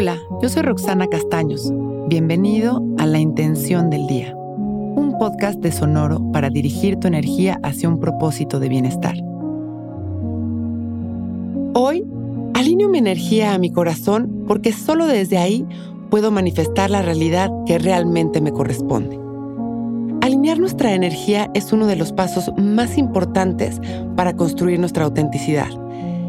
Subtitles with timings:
[0.00, 1.72] Hola, yo soy Roxana Castaños.
[2.06, 7.88] Bienvenido a La Intención del Día, un podcast de Sonoro para dirigir tu energía hacia
[7.88, 9.16] un propósito de bienestar.
[11.74, 12.06] Hoy,
[12.54, 15.66] alineo mi energía a mi corazón porque solo desde ahí
[16.10, 19.18] puedo manifestar la realidad que realmente me corresponde.
[20.20, 23.80] Alinear nuestra energía es uno de los pasos más importantes
[24.14, 25.70] para construir nuestra autenticidad,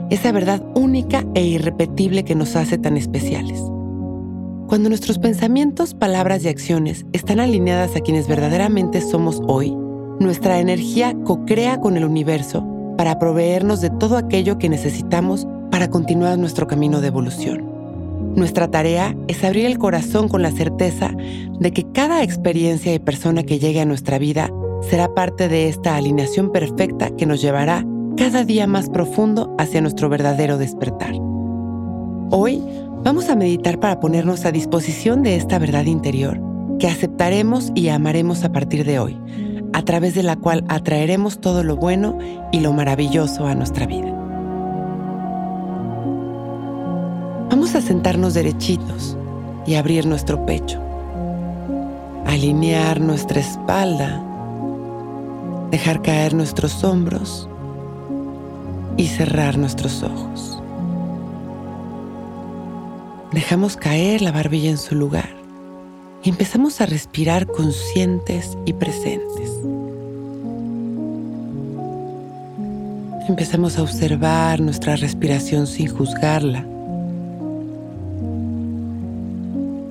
[0.10, 3.62] esa verdad única e irrepetible que nos hace tan especiales.
[4.68, 9.76] Cuando nuestros pensamientos, palabras y acciones están alineadas a quienes verdaderamente somos hoy,
[10.20, 12.66] nuestra energía co-crea con el universo
[12.98, 17.70] para proveernos de todo aquello que necesitamos para continuar nuestro camino de evolución.
[18.36, 21.12] Nuestra tarea es abrir el corazón con la certeza
[21.60, 24.52] de que cada experiencia y persona que llegue a nuestra vida
[24.88, 27.86] será parte de esta alineación perfecta que nos llevará
[28.20, 31.14] cada día más profundo hacia nuestro verdadero despertar.
[32.32, 32.62] Hoy
[33.02, 36.38] vamos a meditar para ponernos a disposición de esta verdad interior
[36.80, 39.18] que aceptaremos y amaremos a partir de hoy,
[39.72, 42.18] a través de la cual atraeremos todo lo bueno
[42.52, 44.12] y lo maravilloso a nuestra vida.
[47.50, 49.18] Vamos a sentarnos derechitos
[49.66, 50.82] y abrir nuestro pecho,
[52.26, 54.22] alinear nuestra espalda,
[55.72, 57.49] dejar caer nuestros hombros
[59.00, 60.62] y cerrar nuestros ojos.
[63.32, 65.30] Dejamos caer la barbilla en su lugar
[66.22, 69.52] y empezamos a respirar conscientes y presentes.
[73.28, 76.66] Empezamos a observar nuestra respiración sin juzgarla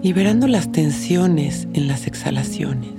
[0.03, 2.97] liberando las tensiones en las exhalaciones.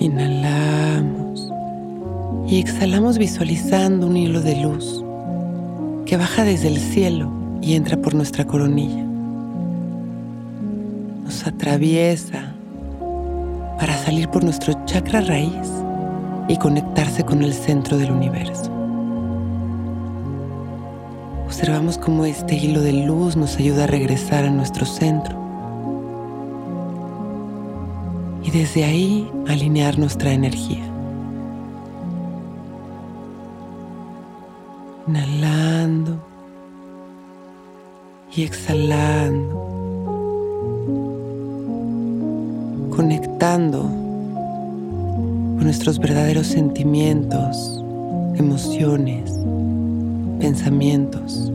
[0.00, 1.52] Inhalamos
[2.48, 5.04] y exhalamos visualizando un hilo de luz
[6.06, 7.30] que baja desde el cielo
[7.60, 9.04] y entra por nuestra coronilla.
[11.22, 12.54] Nos atraviesa
[13.78, 15.68] para salir por nuestro chakra raíz
[16.48, 18.72] y conectarse con el centro del universo.
[21.44, 25.39] Observamos cómo este hilo de luz nos ayuda a regresar a nuestro centro.
[28.42, 30.84] Y desde ahí alinear nuestra energía.
[35.06, 36.18] Inhalando
[38.34, 39.68] y exhalando.
[42.90, 47.82] Conectando con nuestros verdaderos sentimientos,
[48.36, 49.30] emociones
[50.40, 51.52] pensamientos,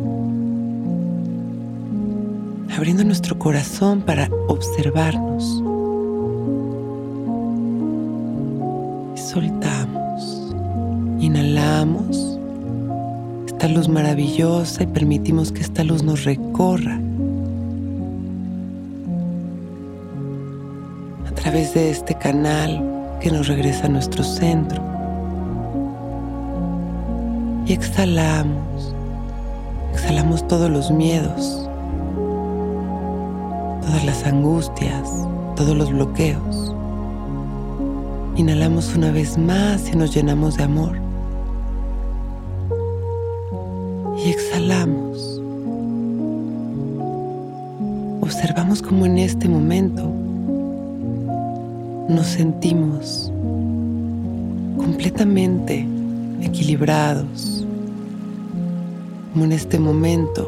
[2.78, 5.64] abriendo nuestro corazón para observarnos.
[9.36, 10.56] Soltamos,
[11.20, 12.40] inhalamos
[13.48, 16.98] esta luz maravillosa y permitimos que esta luz nos recorra
[21.28, 22.82] a través de este canal
[23.20, 24.82] que nos regresa a nuestro centro
[27.66, 28.96] y exhalamos.
[29.92, 31.70] Exhalamos todos los miedos,
[33.82, 35.12] todas las angustias,
[35.58, 36.65] todos los bloqueos.
[38.38, 40.98] Inhalamos una vez más y nos llenamos de amor.
[44.18, 45.40] Y exhalamos.
[48.20, 50.12] Observamos cómo en este momento
[52.10, 53.32] nos sentimos
[54.76, 55.88] completamente
[56.42, 57.66] equilibrados,
[59.32, 60.46] como en este momento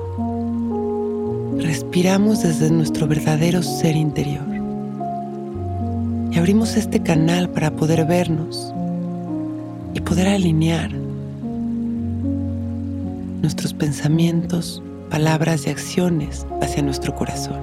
[1.57, 4.56] respiramos desde nuestro verdadero ser interior
[6.37, 8.71] y abrimos este canal para poder vernos
[9.95, 10.91] y poder alinear
[13.41, 17.59] nuestros pensamientos, palabras y acciones hacia nuestro corazón.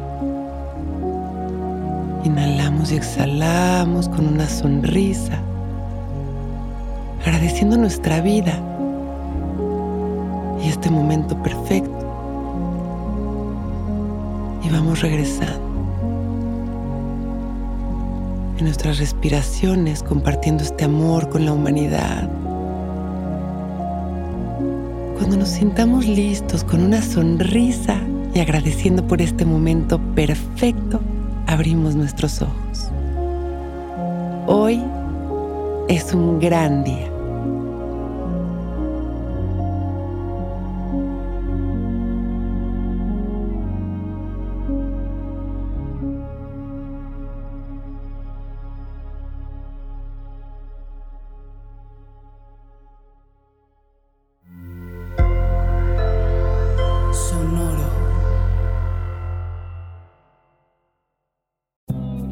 [2.25, 5.41] Inhalamos y exhalamos con una sonrisa
[7.25, 8.59] agradeciendo nuestra vida
[10.65, 12.01] y este momento perfecto.
[14.65, 15.74] Y vamos regresando
[18.59, 22.29] en nuestras respiraciones, compartiendo este amor con la humanidad.
[25.17, 28.01] Cuando nos sintamos listos con una sonrisa
[28.35, 31.01] y agradeciendo por este momento perfecto,
[31.47, 32.91] abrimos nuestros ojos.
[34.47, 34.83] Hoy
[35.89, 37.14] es un gran día.